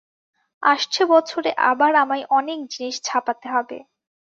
[0.63, 3.77] আসছে বছরে আবার আমায় অনেক জিনিষ ছাপাতে হবে।